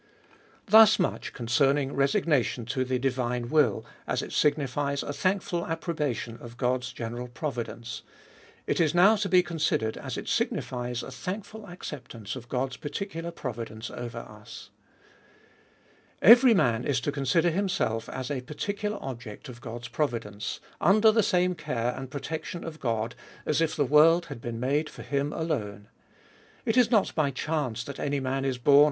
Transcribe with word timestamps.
Thus 0.65 0.97
much 0.97 1.31
concerrtins,' 1.31 1.91
resioniation 1.93 2.65
to 2.69 2.83
the 2.83 2.97
divine 2.97 3.49
will, 3.49 3.85
as 4.07 4.23
it 4.23 4.33
signifies 4.33 5.03
a 5.03 5.09
thdnkfui 5.09 5.69
approbation 5.69 6.37
of 6.41 6.57
God's 6.57 6.91
general 6.91 7.27
providence: 7.27 8.01
It 8.65 8.79
is 8.79 8.95
now 8.95 9.15
to 9.17 9.29
be 9.29 9.43
considered, 9.43 9.97
as 9.97 10.17
it 10.17 10.27
signifies 10.27 11.03
a 11.03 11.11
thankful 11.11 11.67
acceptance 11.67 12.35
of 12.35 12.49
God's 12.49 12.77
particular 12.77 13.29
providence 13.29 13.91
over 13.91 14.17
us. 14.17 14.71
Every 16.19 16.55
man 16.55 16.83
is 16.83 16.99
to 17.01 17.11
considerdlimself 17.11 18.09
as 18.11 18.31
a 18.31 18.41
particular 18.41 18.97
ob 19.03 19.21
ject 19.21 19.49
of 19.49 19.61
God's 19.61 19.87
providence; 19.87 20.59
under 20.79 21.11
the 21.11 21.21
same 21.21 21.53
care 21.53 21.93
and 21.95 22.09
protection 22.09 22.63
of 22.63 22.79
God, 22.79 23.13
as 23.45 23.61
if 23.61 23.75
the 23.75 23.85
world 23.85 24.25
had 24.33 24.41
been 24.41 24.59
made 24.59 24.89
for 24.89 25.03
iiim 25.03 25.31
alone. 25.39 25.89
It 26.65 26.75
is 26.75 26.89
not 26.89 27.13
by 27.13 27.29
chance 27.29 27.83
that 27.83 27.99
any 27.99 28.19
man 28.19 28.43
is 28.45 28.57
born 28.57 28.63
DEVOUT 28.63 28.65
AND 28.65 28.65
HOLY 28.65 28.77
LIFE. 28.77 28.79